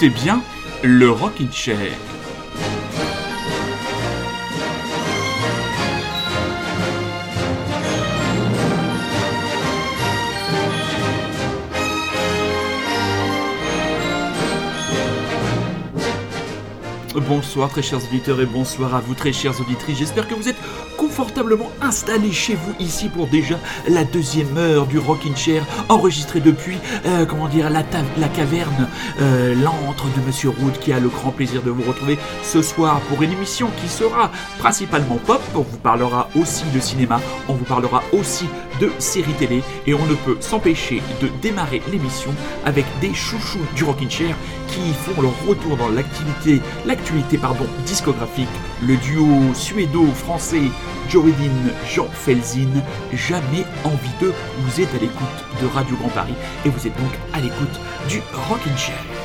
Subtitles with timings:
[0.00, 0.44] Écoutez bien
[0.84, 1.76] le Rockin' Chair.
[17.16, 19.98] Bonsoir très chers auditeurs et bonsoir à vous très chères auditrices.
[19.98, 20.54] J'espère que vous êtes
[21.18, 26.76] confortablement installés chez vous ici pour déjà la deuxième heure du Rockin' Chair enregistrée depuis,
[27.06, 27.82] euh, comment dire, la,
[28.18, 28.88] la caverne,
[29.20, 33.00] euh, l'antre de Monsieur Root qui a le grand plaisir de vous retrouver ce soir
[33.08, 35.42] pour une émission qui sera principalement pop.
[35.56, 38.44] On vous parlera aussi de cinéma, on vous parlera aussi
[38.80, 43.84] de séries télé et on ne peut s'empêcher de démarrer l'émission avec des chouchous du
[43.84, 44.36] Rockin' Chair
[44.68, 48.48] qui font leur retour dans l'activité, l'actualité pardon, discographique,
[48.82, 50.62] le duo suédo-français
[51.08, 51.24] Joe
[51.88, 54.32] Jean Felzin, jamais envie de.
[54.60, 56.34] Vous êtes à l'écoute de Radio Grand Paris
[56.66, 59.17] et vous êtes donc à l'écoute du Rockin' Chair.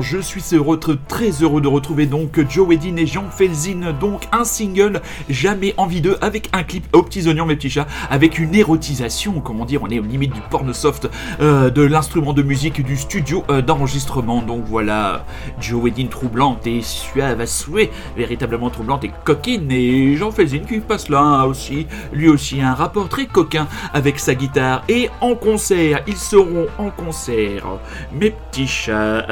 [0.00, 0.78] Je suis heureux,
[1.08, 6.00] très heureux de retrouver donc Joe Edin et Jean Felzin, donc un single jamais envie
[6.00, 9.82] d'eux avec un clip aux petits oignons mes petits chats, avec une érotisation, comment dire,
[9.82, 11.08] on est aux limites du porno soft,
[11.40, 14.40] euh, de l'instrument de musique du studio euh, d'enregistrement.
[14.40, 15.24] Donc voilà,
[15.60, 20.78] Joe Edin troublante et suave à souhait, véritablement troublante et coquine, et Jean Felzin qui
[20.78, 24.84] passe là aussi, lui aussi un rapport très coquin avec sa guitare.
[24.88, 27.66] Et en concert, ils seront en concert,
[28.12, 29.26] mes petits chats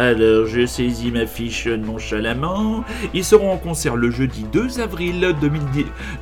[0.47, 2.85] Je saisis ma fiche nonchalamment.
[3.13, 5.35] Ils seront en concert le jeudi 2 avril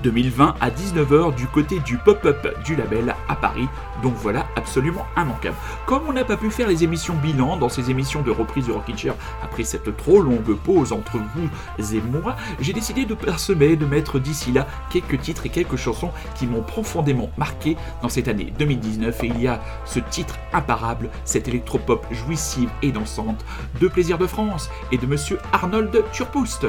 [0.02, 3.69] 2020 à 19h du côté du pop-up du label à Paris.
[4.02, 5.56] Donc voilà, absolument immanquable.
[5.87, 8.72] Comme on n'a pas pu faire les émissions bilan dans ces émissions de reprise du
[8.72, 11.49] Rockin' Chair après cette trop longue pause entre vous
[11.93, 16.10] et moi, j'ai décidé de parsemer, de mettre d'ici là quelques titres et quelques chansons
[16.37, 19.25] qui m'ont profondément marqué dans cette année 2019.
[19.25, 23.44] Et il y a ce titre imparable, cette électropop jouissive et dansante
[23.81, 26.66] de Plaisir de France et de monsieur Arnold Turpoust.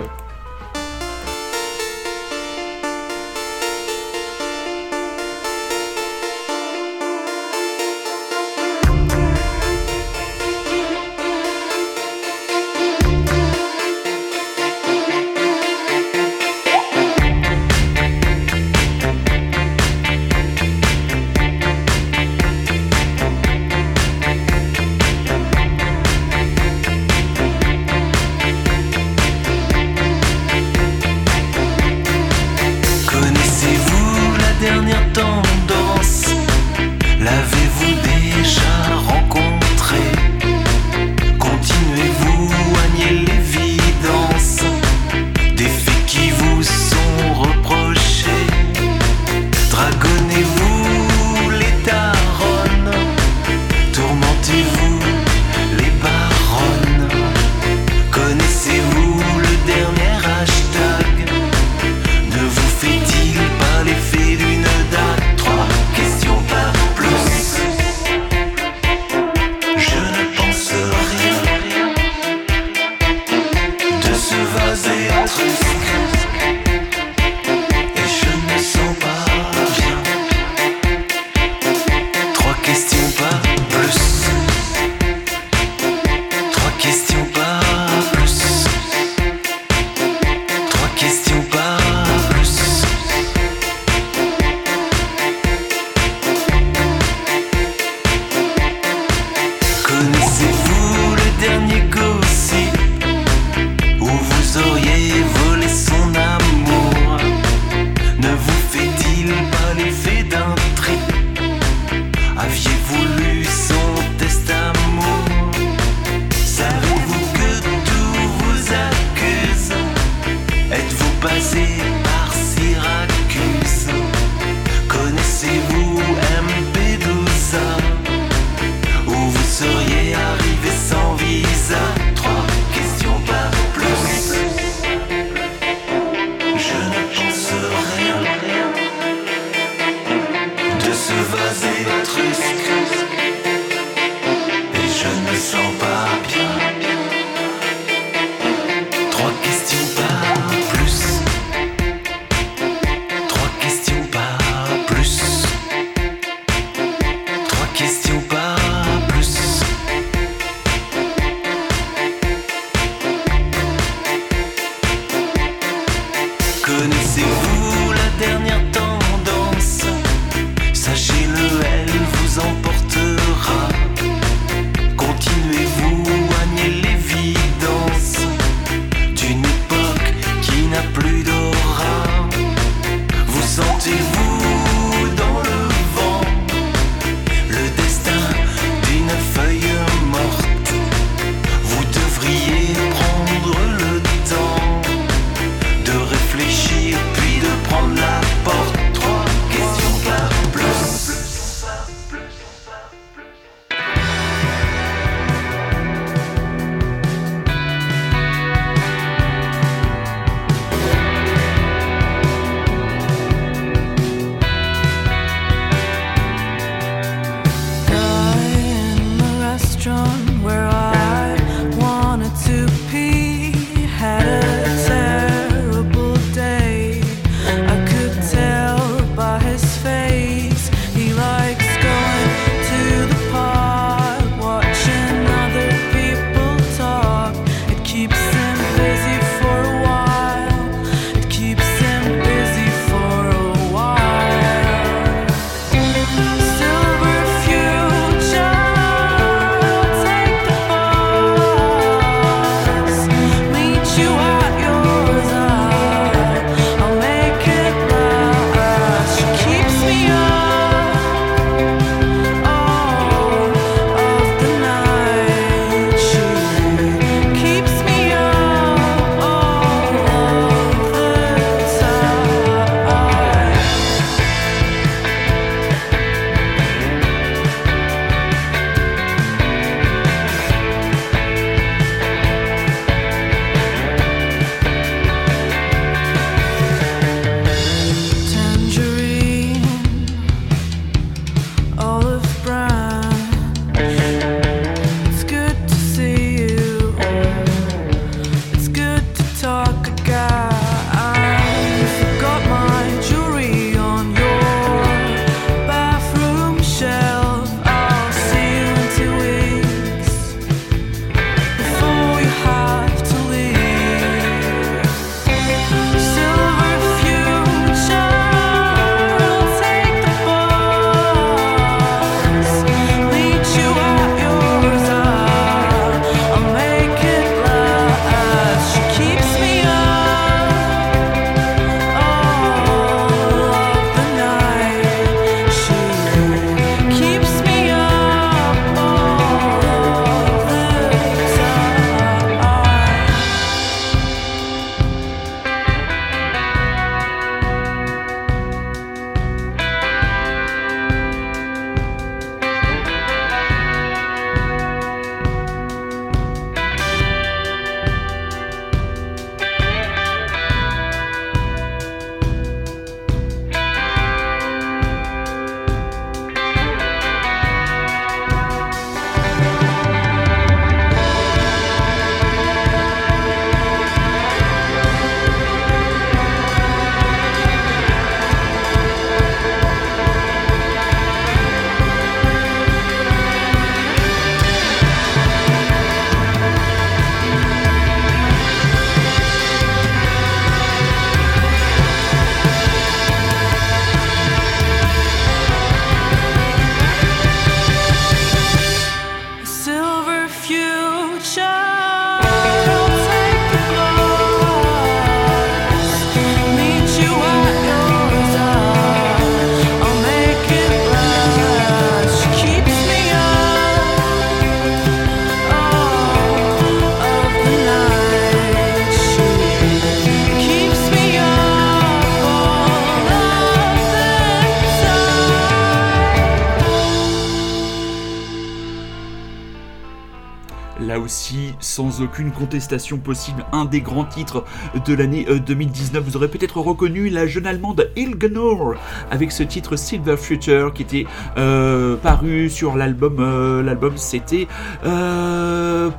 [432.04, 434.44] Aucune contestation possible, un des grands titres
[434.86, 435.96] de l'année 2019.
[435.96, 438.76] Euh, Vous aurez peut-être reconnu la jeune allemande Ilgenor
[439.12, 441.06] avec ce titre Silver Future qui était
[441.38, 443.18] euh, paru sur l'album.
[443.20, 444.48] Euh, l'album c'était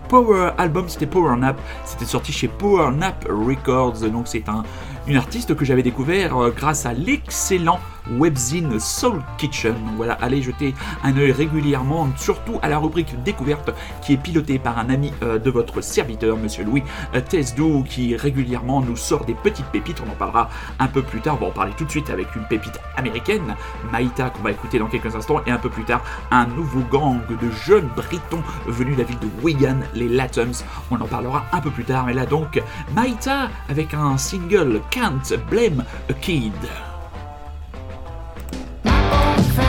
[0.09, 1.61] Power Album, c'était Power Nap.
[1.85, 4.01] C'était sorti chez Power Nap Records.
[4.11, 4.63] Donc c'est un
[5.07, 7.79] une artiste que j'avais découvert grâce à l'excellent
[8.11, 9.75] webzine Soul Kitchen.
[9.97, 13.71] Voilà, allez jeter un œil régulièrement, surtout à la rubrique découverte
[14.03, 16.83] qui est pilotée par un ami euh, de votre serviteur, monsieur Louis
[17.15, 20.03] euh, Tesdou, qui régulièrement nous sort des petites pépites.
[20.07, 21.37] On en parlera un peu plus tard.
[21.41, 23.57] On va en parler tout de suite avec une pépite américaine,
[23.91, 27.21] Maïta, qu'on va écouter dans quelques instants, et un peu plus tard, un nouveau gang
[27.29, 30.65] de jeunes britons venus de la ville de Wigan, les Latums.
[30.91, 32.07] On en parlera un peu plus tard.
[32.07, 32.63] Mais là donc,
[32.95, 36.53] Maïta avec un single Can't Blame a Kid.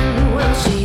[0.05, 0.84] Well, she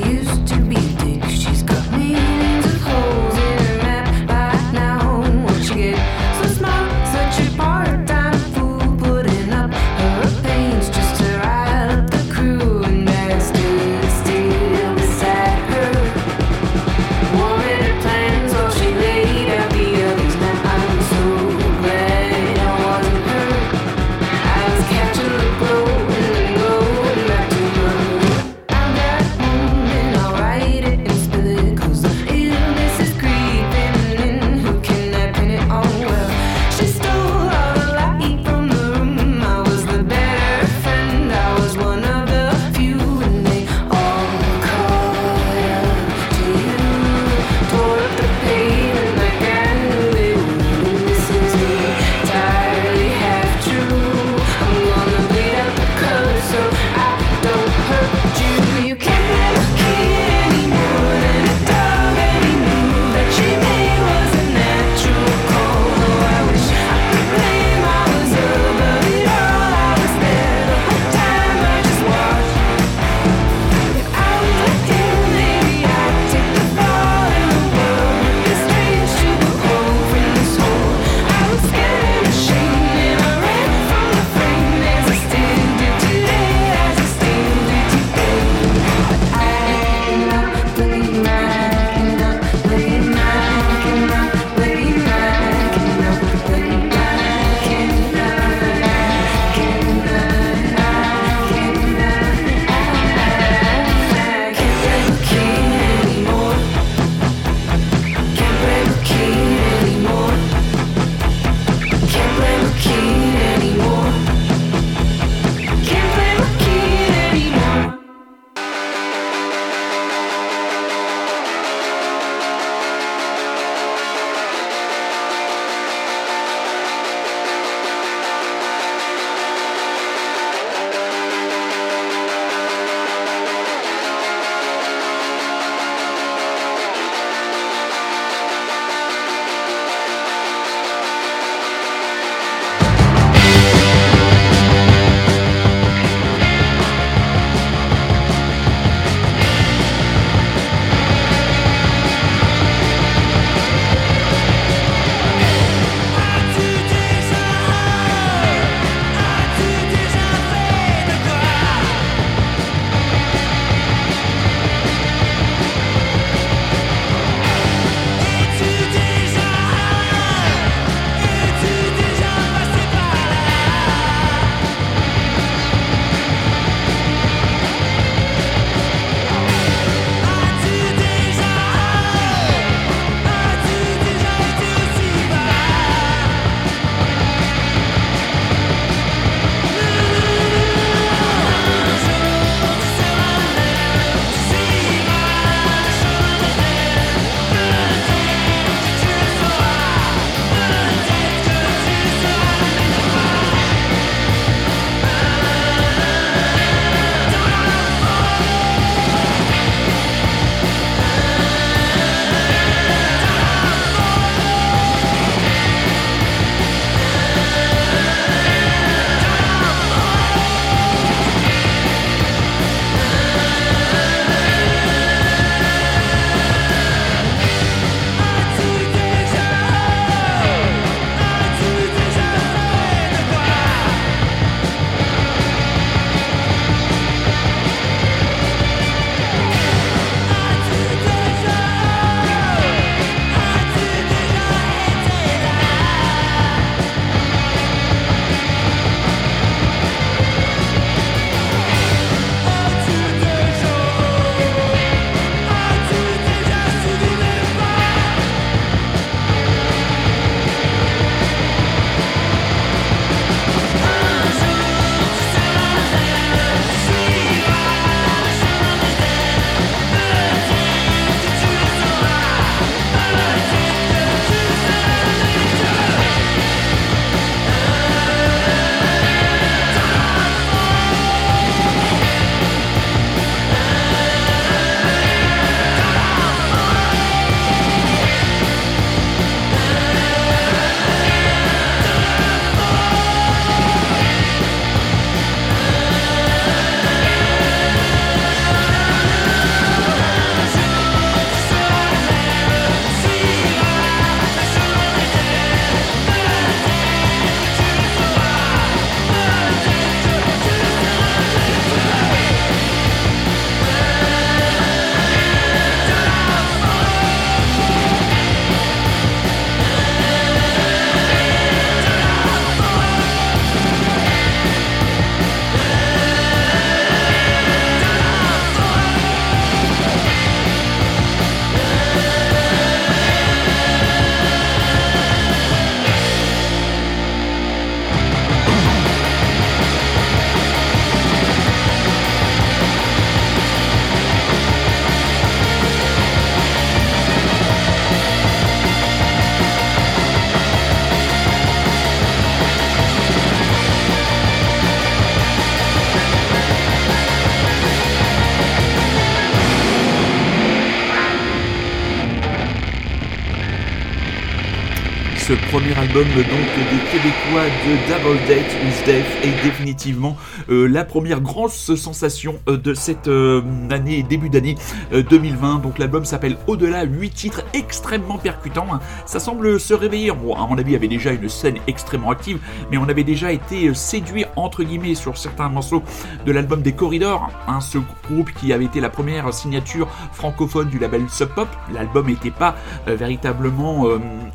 [365.60, 370.16] premier album donc des Québécois de Double Date with Dave est définitivement
[370.48, 374.56] euh, la première grosse sensation euh, de cette euh, année, début d'année
[374.92, 375.58] 2020.
[375.58, 378.66] Donc l'album s'appelle Au-delà, 8 titres extrêmement percutants.
[379.06, 380.12] Ça semble se réveiller.
[380.12, 382.38] Bon, à mon avis, il y avait déjà une scène extrêmement active,
[382.70, 385.82] mais on avait déjà été séduit entre guillemets sur certains morceaux
[386.24, 390.78] de l'album des Corridors, hein, ce groupe qui avait été la première signature francophone du
[390.78, 391.48] label Sub Pop.
[391.74, 392.54] L'album n'était pas
[392.86, 393.86] véritablement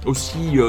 [0.06, 0.60] aussi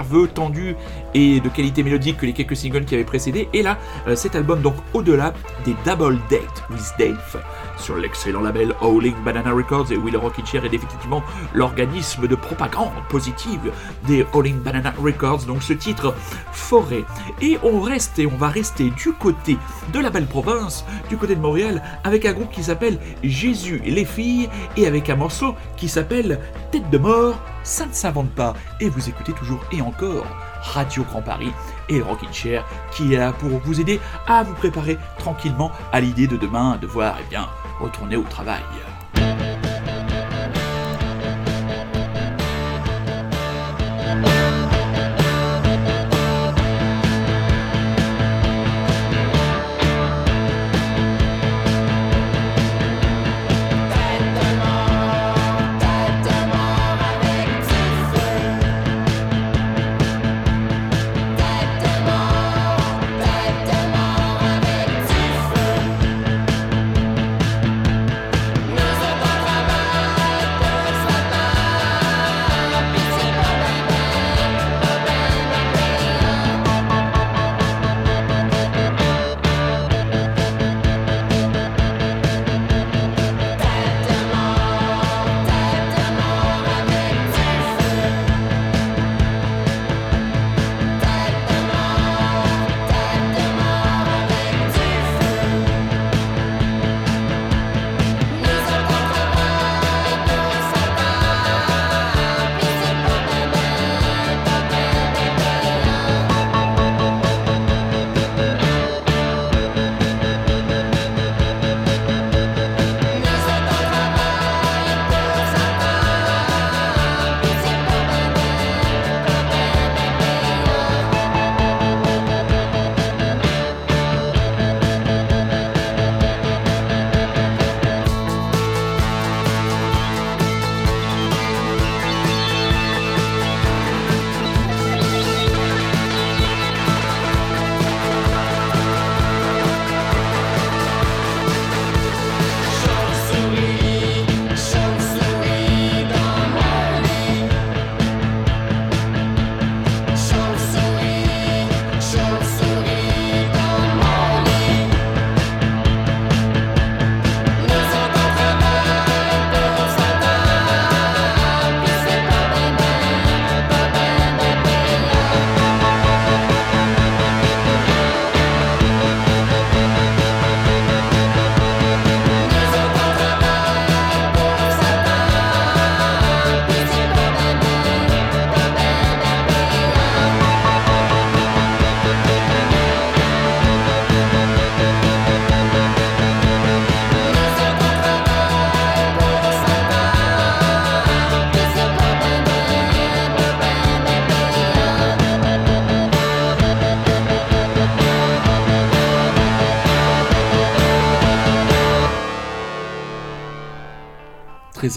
[0.00, 0.76] nerveux, tendu
[1.14, 3.48] et de qualité mélodique que les quelques singles qui avaient précédé.
[3.52, 5.34] Et là, euh, cet album, donc au-delà
[5.64, 7.42] des Double Date with Dave,
[7.76, 11.22] sur l'excellent label Howling Banana Records et Will Rocky Chair est définitivement
[11.54, 13.72] l'organisme de propagande positive
[14.06, 15.44] des Howling Banana Records.
[15.46, 16.14] Donc ce titre,
[16.52, 17.04] Forêt.
[17.42, 19.58] Et on reste et on va rester du côté
[19.92, 23.90] de la belle province, du côté de Montréal, avec un groupe qui s'appelle Jésus et
[23.90, 26.38] les filles et avec un morceau qui s'appelle
[26.70, 28.54] Tête de mort, ça ne s'invente pas.
[28.80, 30.26] Et vous écoutez toujours et encore
[30.60, 31.52] Radio Grand Paris
[31.88, 36.26] et Rockin' Chair qui est là pour vous aider à vous préparer tranquillement à l'idée
[36.26, 37.48] de demain devoir eh bien,
[37.80, 38.62] retourner au travail.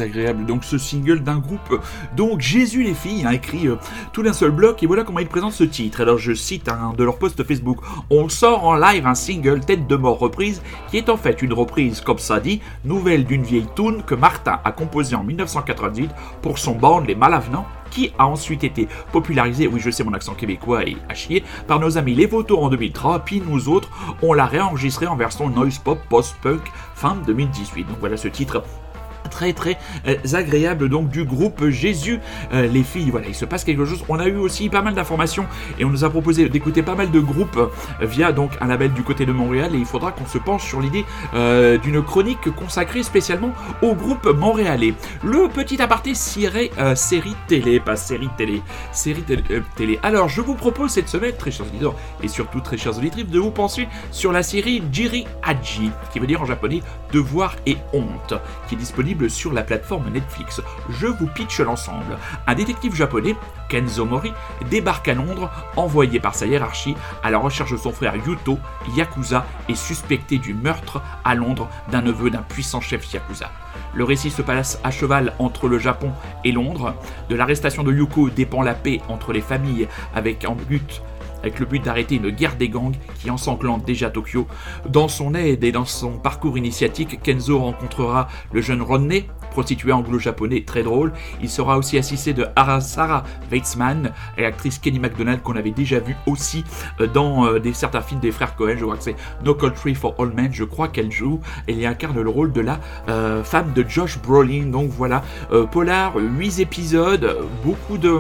[0.01, 0.45] Agréable.
[0.45, 1.81] Donc ce single d'un groupe,
[2.15, 3.75] donc Jésus les filles, a hein, écrit euh,
[4.11, 6.01] tout d'un seul bloc, et voilà comment ils présentent ce titre.
[6.01, 7.79] Alors je cite un de leur post Facebook,
[8.09, 11.53] on sort en live un single tête de mort reprise, qui est en fait une
[11.53, 16.57] reprise, comme ça dit, nouvelle d'une vieille tune que Martin a composée en 1998 pour
[16.57, 20.83] son band Les Malavenants, qui a ensuite été popularisé, oui je sais mon accent québécois
[20.83, 23.89] est à chier, par nos amis les Vautours en 2003, puis nous autres,
[24.21, 26.61] on l'a réenregistré en version noise pop post-punk
[26.95, 27.87] fin 2018.
[27.87, 28.63] Donc voilà ce titre
[29.33, 32.19] très très euh, agréable donc du groupe Jésus
[32.53, 33.09] euh, les filles.
[33.09, 34.03] Voilà, il se passe quelque chose.
[34.09, 35.47] On a eu aussi pas mal d'informations
[35.79, 38.93] et on nous a proposé d'écouter pas mal de groupes euh, via donc un label
[38.93, 41.05] du côté de Montréal et il faudra qu'on se penche sur l'idée
[41.83, 44.93] d'une chronique consacrée spécialement au groupe montréalais.
[45.23, 49.23] Le petit aparté ciré série télé, pas série télé, série
[49.75, 49.99] télé.
[50.03, 53.39] Alors je vous propose cette semaine, très chers auditeurs et surtout très chers auditrices, de
[53.39, 58.33] vous penser sur la série Jiri Haji, qui veut dire en japonais devoir et honte,
[58.67, 60.61] qui est disponible disponible sur la plateforme Netflix.
[60.89, 62.17] Je vous pitch l'ensemble.
[62.47, 63.35] Un détective japonais,
[63.69, 64.31] Kenzo Mori,
[64.69, 68.59] débarque à Londres, envoyé par sa hiérarchie à la recherche de son frère Yuto,
[68.95, 73.49] Yakuza, et suspecté du meurtre à Londres d'un neveu d'un puissant chef Yakuza.
[73.95, 76.11] Le récit se passe à cheval entre le Japon
[76.43, 76.95] et Londres.
[77.29, 81.01] De l'arrestation de Yuko dépend la paix entre les familles avec en but
[81.43, 84.47] avec le but d'arrêter une guerre des gangs qui ensanglante déjà Tokyo.
[84.89, 90.63] Dans son aide et dans son parcours initiatique, Kenzo rencontrera le jeune Rodney, prostituée anglo-japonais
[90.65, 91.13] très drôle.
[91.41, 92.45] Il sera aussi assisté de
[92.81, 96.65] Sarah Weitzman, l'actrice Kenny McDonald qu'on avait déjà vu aussi
[96.99, 98.75] euh, dans euh, des, certains films des frères Cohen.
[98.77, 100.51] Je crois que c'est No Country for All Men.
[100.51, 101.39] Je crois qu'elle joue.
[101.67, 104.65] Elle incarne le rôle de la euh, femme de Josh Brolin.
[104.65, 105.21] Donc voilà,
[105.71, 108.19] Polar, 8 épisodes, beaucoup de,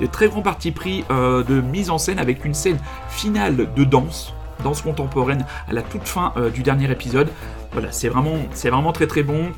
[0.00, 4.32] de très grands partis pris de mise en scène avec une scène finale de danse,
[4.62, 7.28] danse contemporaine à la toute fin euh, du dernier épisode.
[7.72, 9.50] Voilà, c'est vraiment, c'est vraiment très très bon.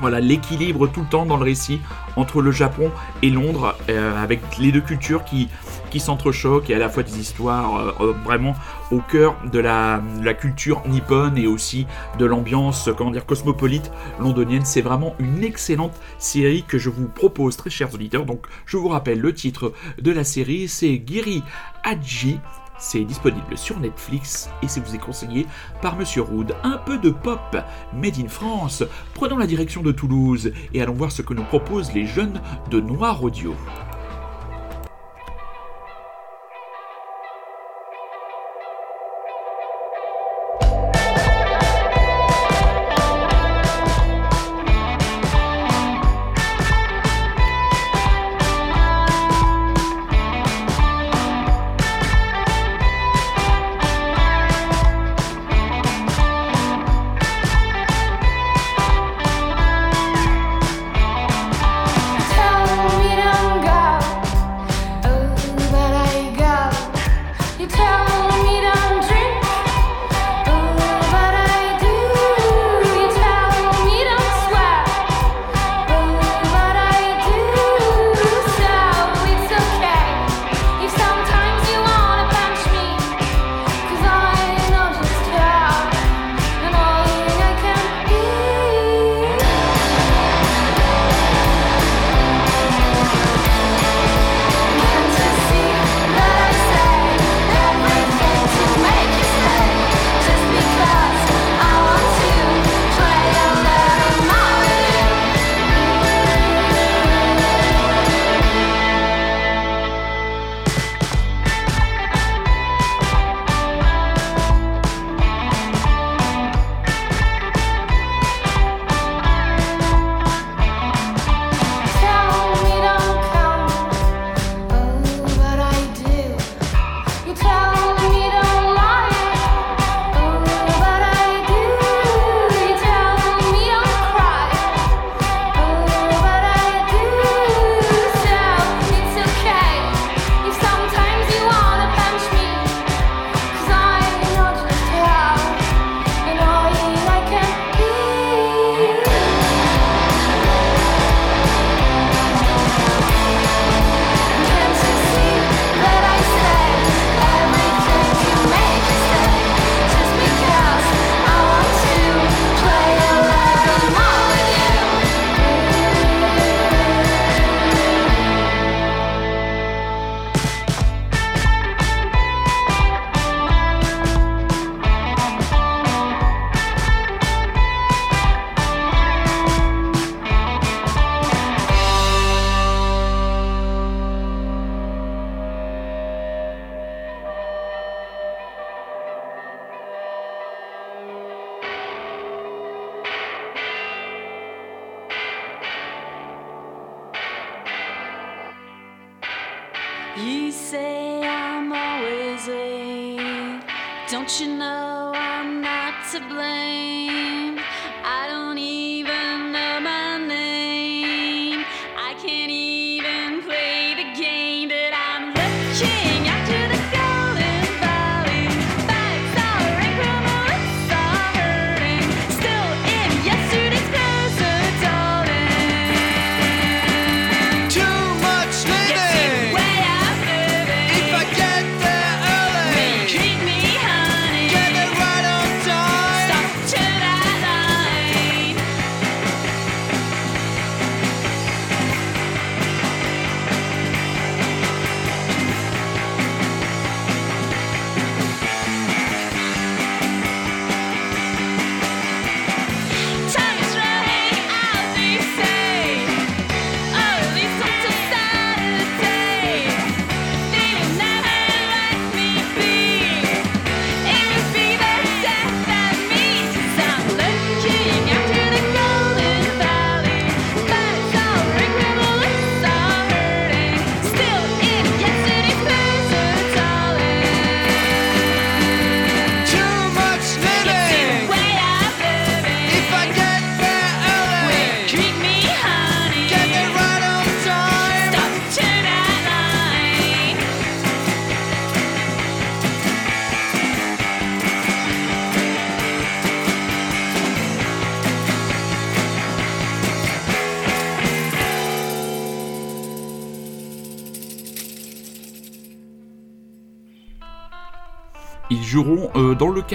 [0.00, 1.80] Voilà, l'équilibre tout le temps dans le récit
[2.16, 2.90] entre le Japon
[3.22, 5.48] et Londres, euh, avec les deux cultures qui,
[5.90, 8.54] qui s'entrechoquent et à la fois des histoires euh, vraiment
[8.90, 11.86] au cœur de la, la, culture nippone et aussi
[12.18, 14.64] de l'ambiance, comment dire, cosmopolite londonienne.
[14.64, 18.24] C'est vraiment une excellente série que je vous propose, très chers auditeurs.
[18.24, 21.42] Donc, je vous rappelle le titre de la série, c'est Giri
[21.84, 22.40] Haji.
[22.80, 25.46] C'est disponible sur Netflix et c'est vous est conseillé
[25.82, 26.56] par Monsieur Rood.
[26.64, 27.56] Un peu de pop
[27.92, 28.82] made in France.
[29.12, 32.40] Prenons la direction de Toulouse et allons voir ce que nous proposent les jeunes
[32.70, 33.54] de Noir Audio.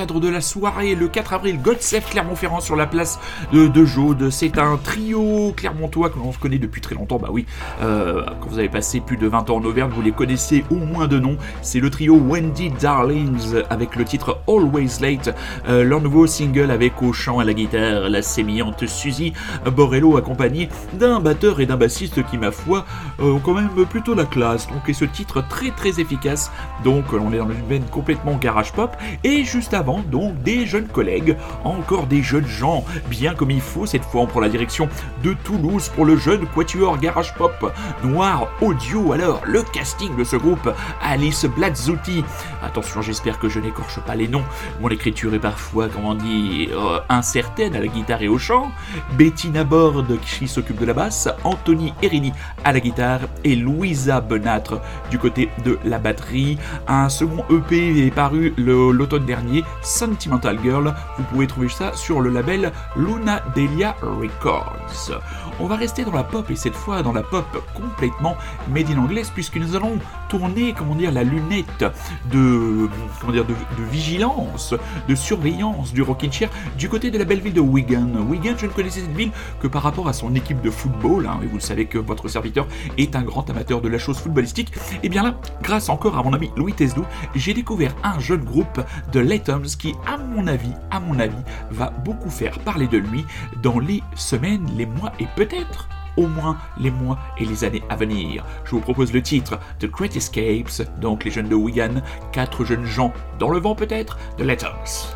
[0.05, 3.19] Cadre de la soirée le 4 avril Godsef Clermont-Ferrand sur la place
[3.51, 4.29] de, de Jaude.
[4.29, 7.17] C'est un trio clermontois que l'on se connaît depuis très longtemps.
[7.17, 7.47] Bah oui,
[7.81, 10.75] euh, quand vous avez passé plus de 20 ans en Auvergne, vous les connaissez au
[10.75, 11.37] moins de nom.
[11.63, 15.35] C'est le trio Wendy Darlings avec le titre Always Late.
[15.67, 19.33] Euh, leur nouveau single avec au chant à la guitare la sémillante Suzy
[19.65, 22.85] Borello accompagnée d'un batteur et d'un bassiste qui, ma foi,
[23.19, 24.67] ont quand même plutôt la classe.
[24.67, 26.51] Donc, et ce titre très très efficace.
[26.83, 28.95] Donc, on est dans une veine complètement garage pop.
[29.23, 33.85] Et juste avant, donc, des jeunes collègues, encore des jeunes gens, bien comme il faut.
[33.85, 34.89] Cette fois, on prend la direction
[35.23, 39.13] de Toulouse pour le jeune quatuor garage pop noir audio.
[39.13, 42.23] Alors, le casting de ce groupe, Alice Blazzuti.
[42.63, 44.43] Attention, j'espère que je n'écorche pas les noms.
[44.81, 48.71] Mon écriture est parfois, comment dire, euh, incertaine à la guitare et au chant.
[49.17, 50.03] Bettina Bord
[50.37, 55.49] qui s'occupe de la basse, Anthony Erini à la guitare et Louisa Benâtre du côté
[55.63, 56.57] de la batterie.
[56.87, 60.93] Un second EP est paru l'automne dernier, Sentimental Girl.
[61.17, 65.21] Vous pouvez trouver ça sur le label Luna Delia Records.
[65.59, 68.35] On va rester dans la pop et cette fois dans la pop complètement
[68.69, 69.99] made in anglaise puisque nous allons
[70.37, 71.85] tourner, comment dire, la lunette
[72.29, 72.89] de,
[73.21, 73.53] comment dire, de,
[73.89, 74.73] vigilance,
[75.07, 78.09] de surveillance du Rockin' Chair du côté de la belle ville de Wigan.
[78.27, 81.39] Wigan, je ne connaissais cette ville que par rapport à son équipe de football, hein,
[81.41, 82.67] et vous le savez que votre serviteur
[82.97, 84.73] est un grand amateur de la chose footballistique.
[85.03, 88.81] Et bien là, grâce encore à mon ami Louis Tesdou, j'ai découvert un jeune groupe
[89.13, 91.33] de Latums qui, à mon avis, à mon avis,
[91.71, 93.23] va beaucoup faire parler de lui
[93.63, 97.95] dans les semaines, les mois et peut-être au moins les mois et les années à
[97.95, 98.43] venir.
[98.65, 102.01] Je vous propose le titre The Great Escapes, donc les jeunes de Wigan,
[102.31, 105.15] quatre jeunes gens dans le vent peut-être, de Letters.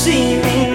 [0.00, 0.69] See me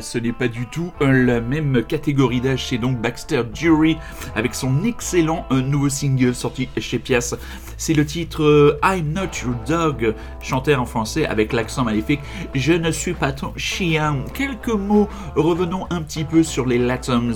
[0.00, 2.66] ce n'est pas du tout la même catégorie d'âge.
[2.68, 3.98] C'est donc Baxter Jury
[4.34, 7.34] avec son excellent nouveau single sorti chez Pias.
[7.76, 12.20] C'est le titre euh, I'm Not Your Dog, chanté en français avec l'accent maléfique.
[12.54, 14.24] Je ne suis pas ton chien.
[14.34, 17.34] Quelques mots, revenons un petit peu sur les Latums.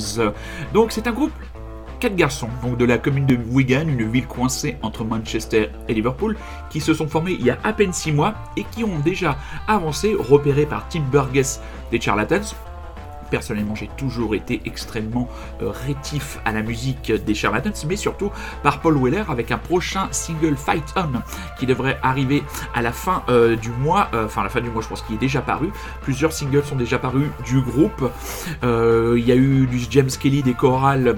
[0.75, 1.33] Donc c'est un groupe
[2.03, 6.37] quatre garçons, donc de la commune de Wigan, une ville coincée entre Manchester et Liverpool,
[6.69, 9.37] qui se sont formés il y a à peine six mois et qui ont déjà
[9.69, 11.61] avancé, repérés par Tim Burgess
[11.93, 12.57] des Charlatans,
[13.33, 15.27] personnellement j'ai toujours été extrêmement
[15.63, 18.31] euh, rétif à la musique des Charlatans, mais surtout
[18.63, 21.23] par Paul Weller avec un prochain single Fight On
[21.59, 22.43] qui devrait arriver
[22.75, 25.15] à la fin euh, du mois, euh, enfin la fin du mois je pense qu'il
[25.15, 25.71] est déjà paru.
[26.03, 28.11] Plusieurs singles sont déjà parus du groupe.
[28.63, 31.17] Il y a eu du James Kelly des chorales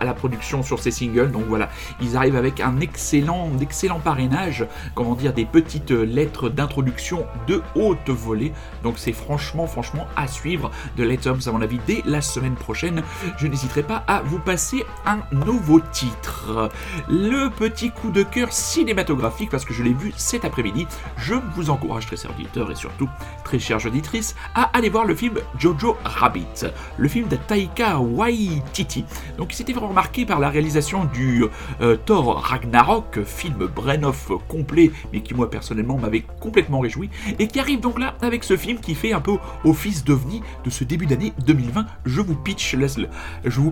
[0.00, 1.68] à la production sur ces singles, donc voilà,
[2.00, 8.08] ils arrivent avec un excellent, excellent parrainage, comment dire, des petites lettres d'introduction de haute
[8.08, 8.52] volée.
[8.82, 13.02] Donc c'est franchement, franchement à suivre de Let à mon avis, dès la semaine prochaine.
[13.36, 16.70] Je n'hésiterai pas à vous passer un nouveau titre.
[17.08, 20.86] Le petit coup de cœur cinématographique, parce que je l'ai vu cet après-midi.
[21.16, 23.08] Je vous encourage, très chers auditeurs et surtout
[23.44, 26.66] très chères auditrices, à aller voir le film Jojo Rabbit,
[26.96, 29.04] le film de Taika Waititi.
[29.38, 31.44] Donc, il s'était vraiment marqué par la réalisation du
[31.80, 37.60] euh, Thor Ragnarok, film brain-off complet, mais qui, moi, personnellement, m'avait complètement réjoui, et qui
[37.60, 41.06] arrive donc là avec ce film qui fait un peu office d'ovni de ce début
[41.06, 42.76] d'année 2020, je vous pitch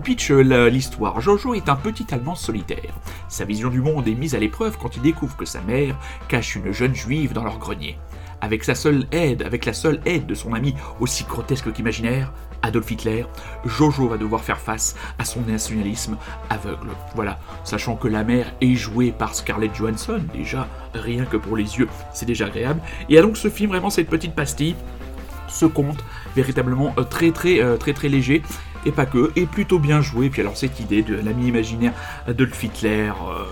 [0.03, 1.21] pitch l'histoire.
[1.21, 2.93] Jojo est un petit Allemand solitaire.
[3.29, 5.97] Sa vision du monde est mise à l'épreuve quand il découvre que sa mère
[6.27, 7.97] cache une jeune juive dans leur grenier.
[8.41, 12.89] Avec sa seule aide, avec la seule aide de son ami aussi grotesque qu'imaginaire, Adolf
[12.91, 13.25] Hitler,
[13.65, 16.17] Jojo va devoir faire face à son nationalisme
[16.49, 16.89] aveugle.
[17.13, 21.77] Voilà, sachant que la mère est jouée par Scarlett Johansson, déjà, rien que pour les
[21.77, 22.81] yeux, c'est déjà agréable.
[23.09, 24.75] Et a donc ce film vraiment cette petite pastille
[25.53, 26.03] ce conte
[26.35, 28.41] véritablement euh, très très euh, très très léger
[28.85, 30.29] et pas que, et plutôt bien joué.
[30.29, 31.93] Puis alors cette idée de l'ami imaginaire
[32.27, 33.45] Adolf Hitler, euh,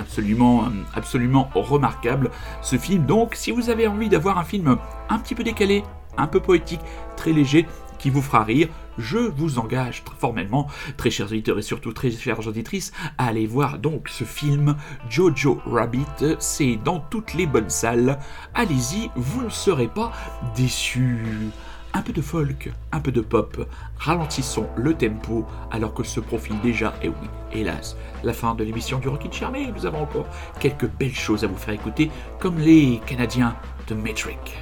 [0.00, 2.30] absolument, absolument remarquable.
[2.62, 4.76] Ce film, donc, si vous avez envie d'avoir un film
[5.08, 5.84] un petit peu décalé,
[6.16, 6.80] un peu poétique,
[7.16, 7.68] très léger,
[8.00, 8.68] qui vous fera rire,
[8.98, 13.46] je vous engage très formellement, très chers auditeurs et surtout très chères auditrices, à aller
[13.46, 14.76] voir donc ce film
[15.08, 16.36] Jojo Rabbit.
[16.38, 18.18] C'est dans toutes les bonnes salles.
[18.54, 20.12] Allez-y, vous ne serez pas
[20.56, 21.50] déçus.
[21.94, 23.68] Un peu de folk, un peu de pop,
[23.98, 28.98] ralentissons le tempo alors que se profile déjà, et oui, hélas, la fin de l'émission
[28.98, 30.26] du Rocket Chair, mais nous avons encore
[30.58, 33.54] quelques belles choses à vous faire écouter, comme les Canadiens
[33.88, 34.56] de Metric.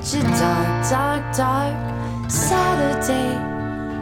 [0.00, 3.36] such a dark, dark, dark Saturday.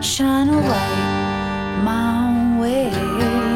[0.01, 3.50] Shine light my way.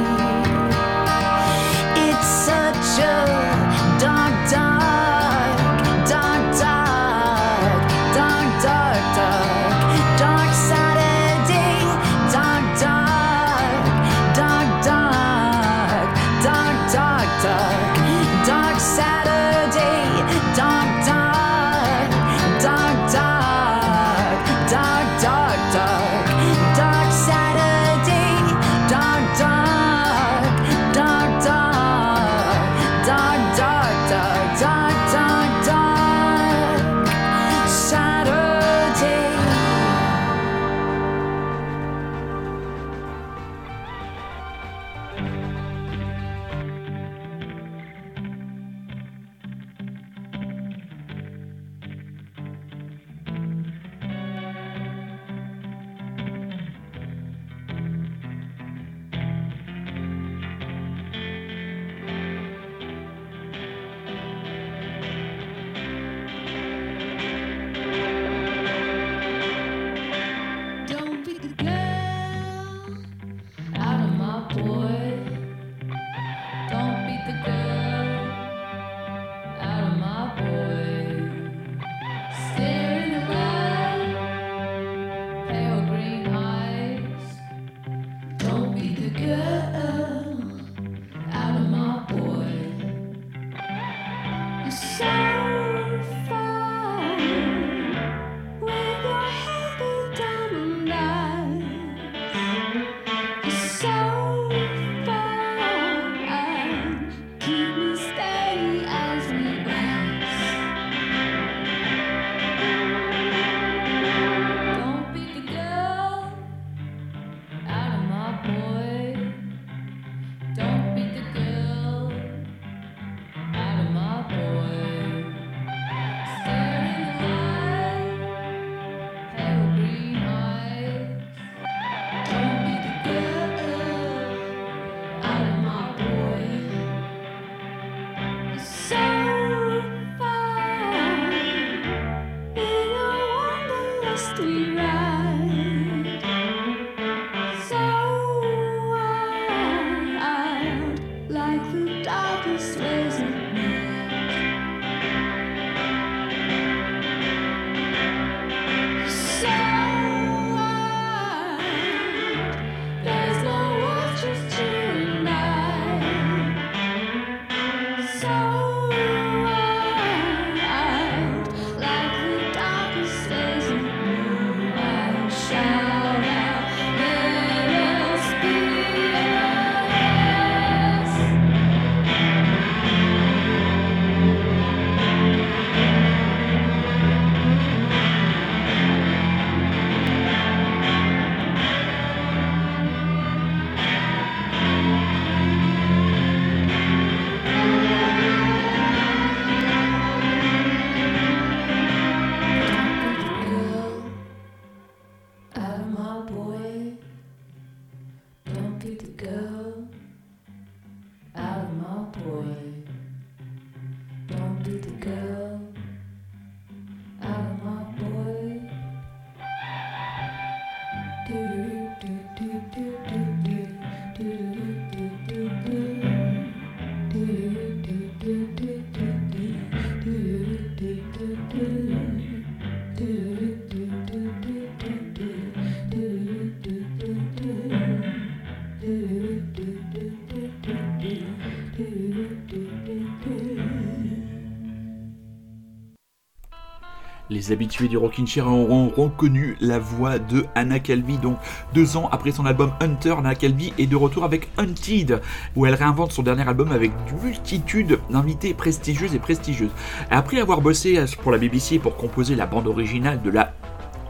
[247.45, 251.19] Les habitués du Rockin' Chair auront reconnu la voix de Anna Calvi.
[251.19, 251.37] Donc,
[251.75, 255.21] deux ans après son album Hunter, Anna Calvi est de retour avec Hunted,
[255.55, 259.73] où elle réinvente son dernier album avec une multitude d'invités prestigieuses et prestigieuses.
[260.11, 263.53] Après avoir bossé pour la BBC pour composer la bande originale de la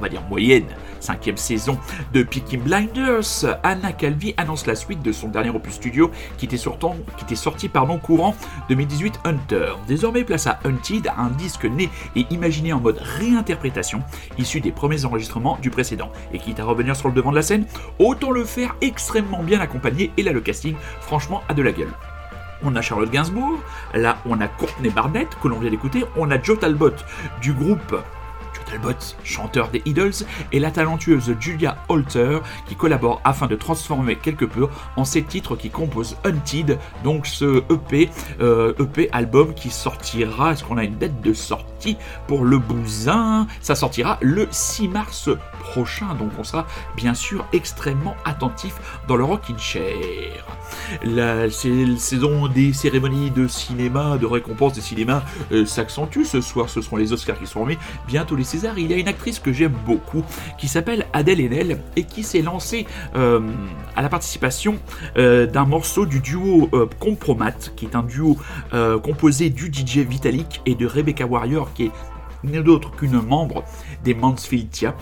[0.05, 0.67] va dire moyenne,
[1.01, 1.79] cinquième saison
[2.13, 6.59] de Peaky Blinders, Anna Calvi annonce la suite de son dernier opus studio qui était,
[6.59, 6.87] sorti,
[7.17, 8.37] qui était sorti pardon, courant
[8.69, 9.73] 2018 Hunter.
[9.89, 14.03] Désormais place à Hunted, un disque né et imaginé en mode réinterprétation,
[14.37, 16.13] issu des premiers enregistrements du précédent.
[16.35, 17.65] Et quitte à revenir sur le devant de la scène,
[17.99, 21.93] autant le faire extrêmement bien accompagné et là le casting franchement a de la gueule.
[22.63, 23.59] On a Charlotte Gainsbourg,
[23.95, 26.93] là on a Courtney Barnett que l'on vient d'écouter, on a Joe Talbot
[27.41, 27.97] du groupe
[28.65, 30.12] Talbot, chanteur des Idols,
[30.53, 35.57] et la talentueuse Julia Holter, qui collabore afin de transformer quelque peu en ces titres
[35.57, 38.11] qui composent Hunted, donc ce EP,
[38.41, 41.97] euh, EP album qui sortira, est-ce qu'on a une date de sortie
[42.27, 43.47] pour le bousin?
[43.61, 48.75] Ça sortira le 6 mars prochain, donc on sera bien sûr extrêmement attentif
[49.09, 50.45] dans le Rockin' Chair.
[51.03, 56.81] La saison des cérémonies de cinéma, de récompenses de cinéma euh, s'accentue ce soir, ce
[56.81, 58.79] seront les Oscars qui seront remis, bientôt les Césars.
[58.79, 60.23] Il y a une actrice que j'aime beaucoup
[60.59, 62.87] qui s'appelle Adèle Haenel et qui s'est lancée
[63.17, 63.41] euh,
[63.97, 64.79] à la participation
[65.17, 68.37] euh, d'un morceau du duo euh, Compromat, qui est un duo
[68.73, 71.91] euh, composé du DJ Vitalik et de Rebecca Warrior, qui est
[72.45, 73.65] n'est d'autre qu'une membre
[74.05, 74.95] des Mansfield Tia.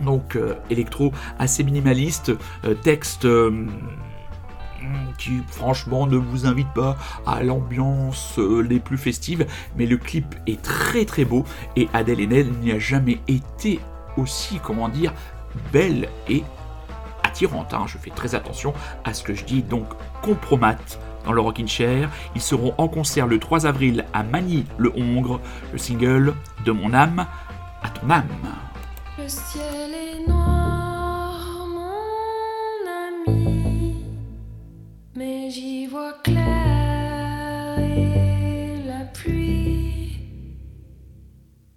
[0.00, 2.32] Donc euh, électro assez minimaliste,
[2.64, 3.66] euh, texte euh,
[5.18, 10.34] qui franchement ne vous invite pas à l'ambiance euh, les plus festives, mais le clip
[10.46, 11.44] est très très beau
[11.76, 13.80] et Adèle Haenel n'y a jamais été
[14.16, 15.12] aussi, comment dire,
[15.72, 16.42] belle et
[17.22, 17.74] attirante.
[17.74, 17.84] hein.
[17.86, 18.74] Je fais très attention
[19.04, 19.86] à ce que je dis, donc
[20.22, 20.76] compromat
[21.24, 22.10] dans le Rockin' Chair.
[22.34, 25.40] Ils seront en concert le 3 avril à Magny-le-Hongre,
[25.72, 27.26] le single de mon âme
[27.82, 28.24] à ton âme.
[29.18, 30.53] Le ciel est noir,
[35.24, 40.18] mais j'y vois clair et la pluie.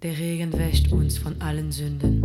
[0.02, 2.16] Der Regen wäscht uns von allen Sünden.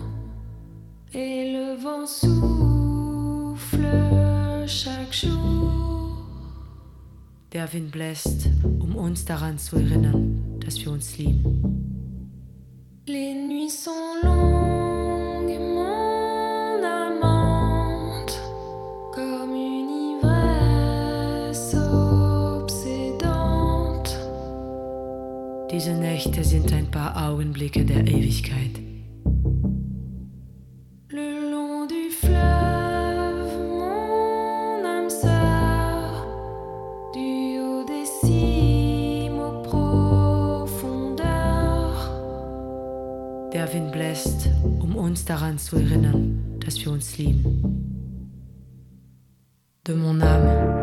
[1.12, 3.92] et le vent souffle
[4.66, 6.16] chaque jour.
[7.52, 8.48] Der Wind bläst,
[8.78, 11.99] um uns daran zu erinnern, dass wir uns lieben.
[13.12, 18.40] Les nuits sont longues, mon amante,
[19.12, 21.74] comme une ivresse
[22.54, 23.26] obsédante.
[25.72, 28.78] Diese Nächte sind ein paar Augenblicke der Ewigkeit.
[44.10, 44.48] Bläst,
[44.80, 47.62] um uns daran zu erinnern, dass wir uns lieben.
[49.86, 50.79] De mon âme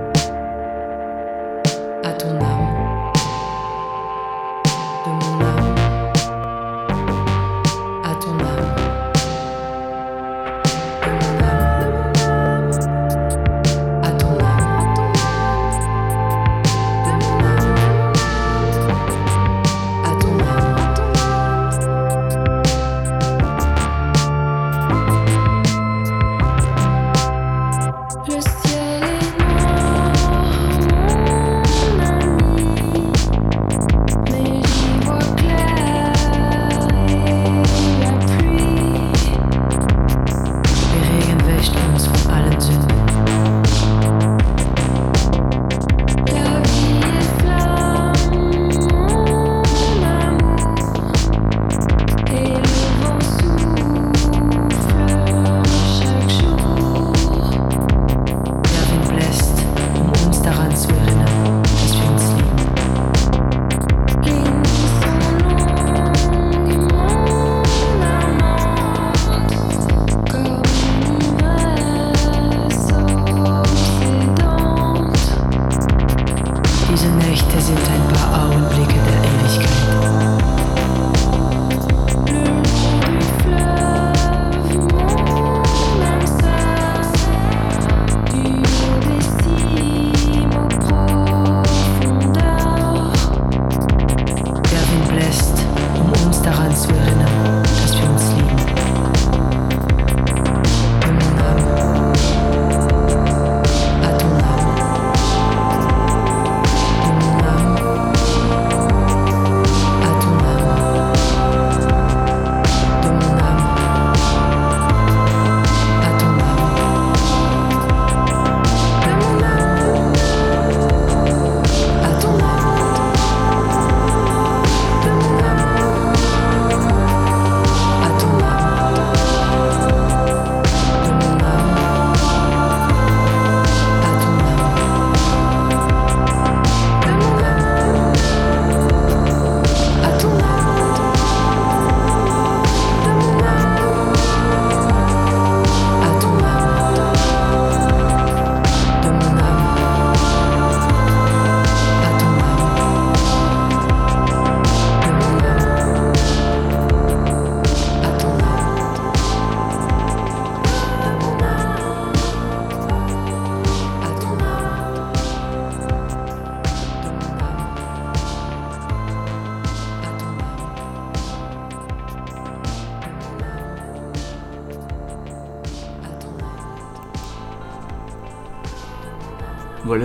[96.78, 97.07] sweet.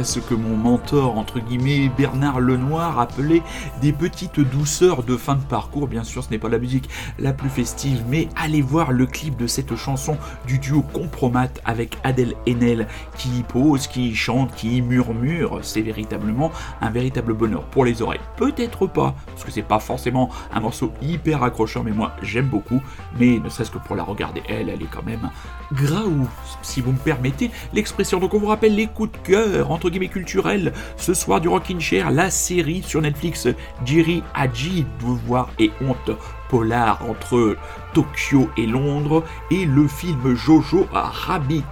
[0.05, 3.43] Ce que mon mentor, entre guillemets, Bernard Lenoir, appelait
[3.81, 5.87] des petites douceurs de fin de parcours.
[5.87, 6.89] Bien sûr, ce n'est pas la musique
[7.21, 11.99] la plus festive, mais allez voir le clip de cette chanson du duo Compromat avec
[12.03, 15.61] Adèle Haenel qui y pose, qui y chante, qui y murmure.
[15.63, 16.51] C'est véritablement
[16.81, 18.21] un véritable bonheur pour les oreilles.
[18.37, 22.83] Peut-être pas, parce que c'est pas forcément un morceau hyper accrocheur, mais moi j'aime beaucoup.
[23.21, 25.31] Mais ne serait-ce que pour la regarder, elle, elle est quand même
[25.73, 26.29] graou,
[26.63, 28.19] si vous me permettez l'expression.
[28.19, 31.81] Donc on vous rappelle les coups de cœur entre guillemets culturels ce soir du Rockin'
[31.81, 33.49] Chair, la série sur Netflix
[33.85, 36.11] Jerry Haji, Devoir et honte
[36.53, 37.57] polar entre
[37.95, 41.65] Tokyo et Londres et le film Jojo Rabbit.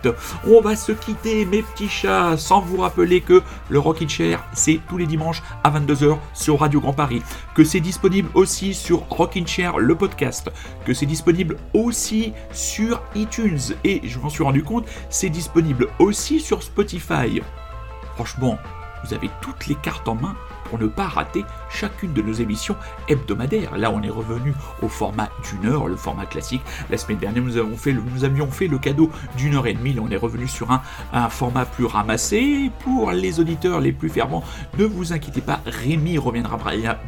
[0.48, 4.80] On va se quitter mes petits chats sans vous rappeler que le Rockin' Chair c'est
[4.88, 7.22] tous les dimanches à 22h sur Radio Grand Paris,
[7.54, 10.50] que c'est disponible aussi sur Rockin' Chair le podcast,
[10.86, 16.40] que c'est disponible aussi sur iTunes et je m'en suis rendu compte, c'est disponible aussi
[16.40, 17.42] sur Spotify.
[18.14, 18.56] Franchement,
[19.04, 22.76] vous avez toutes les cartes en main pour ne pas rater chacune de nos émissions
[23.08, 23.76] hebdomadaires.
[23.76, 26.62] Là, on est revenu au format d'une heure, le format classique.
[26.90, 29.74] La semaine dernière, nous, avons fait le- nous avions fait le cadeau d'une heure et
[29.74, 29.92] demie.
[29.92, 32.70] Là, on est revenu sur un, un format plus ramassé.
[32.84, 34.42] Pour les auditeurs les plus fervents,
[34.78, 36.58] ne vous inquiétez pas, Rémi reviendra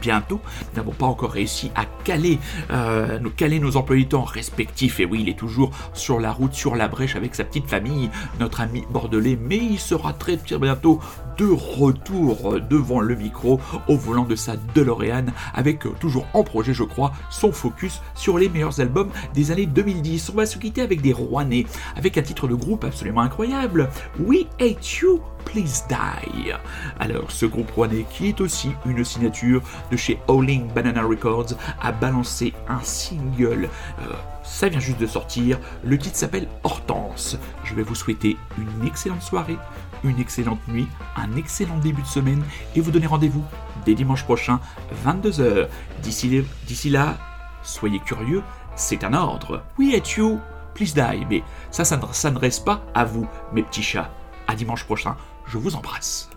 [0.01, 0.41] bientôt.
[0.73, 2.39] Nous n'avons pas encore réussi à caler,
[2.71, 5.01] euh, caler nos emplois du temps respectifs.
[5.01, 8.11] Et oui, il est toujours sur la route, sur la brèche avec sa petite famille,
[8.41, 9.39] notre ami bordelais.
[9.41, 11.01] Mais il sera très très bientôt
[11.39, 13.59] de retour devant le micro
[13.89, 18.39] au volant de sa DeLorean avec euh, toujours en projet je crois son focus sur
[18.39, 20.31] les meilleurs albums des années 2010.
[20.31, 23.89] On va se quitter avec des Rouennais avec un titre de groupe absolument incroyable
[24.19, 26.53] We Hate You Please Die.
[26.99, 31.93] Alors ce groupe rouennais qui est aussi une signature de chez Howling Banana Records a
[31.93, 33.69] balancé un single
[34.01, 35.59] euh, ça vient juste de sortir.
[35.85, 37.39] Le titre s'appelle Hortense.
[37.65, 39.57] Je vais vous souhaiter une excellente soirée,
[40.05, 42.43] une excellente nuit, un excellent début de semaine
[42.75, 43.45] et vous donner rendez-vous
[43.85, 44.61] dès dimanche prochain,
[45.07, 45.69] 22h.
[46.03, 47.17] D'ici là,
[47.63, 48.43] soyez curieux,
[48.77, 49.63] c'est un ordre.
[49.79, 50.41] We hate you,
[50.75, 51.27] please die.
[51.29, 54.11] Mais ça, ça ne s'adresse pas à vous, mes petits chats.
[54.49, 55.17] À dimanche prochain,
[55.47, 56.29] je vous embrasse.